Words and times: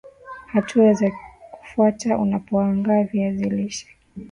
Hatua 0.47 0.93
za 0.93 1.11
kufuata 1.51 2.17
unapokaanga 2.17 3.03
viazi 3.03 3.49
lishe 3.49 3.87